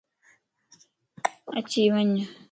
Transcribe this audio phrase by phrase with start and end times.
[1.57, 2.09] اڇي وڃ